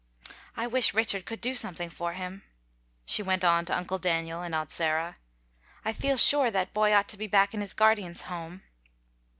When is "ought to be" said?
6.91-7.27